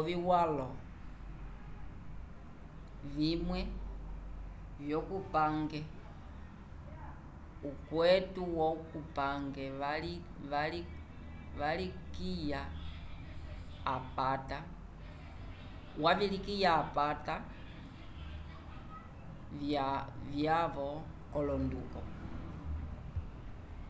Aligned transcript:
ovi 0.00 0.14
walo 0.30 0.66
vimwe 3.14 3.60
vyo 4.82 4.98
vupange 5.08 5.80
ukwetu 7.70 8.42
wo 8.56 8.68
kupange 8.90 9.64
vavilikya 11.58 12.60
apata 13.94 14.58
vyavo 20.34 20.88
ko 21.32 21.38
londuko 21.46 22.00